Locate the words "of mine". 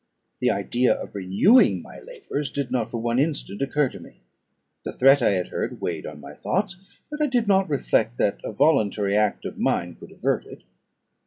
9.45-9.93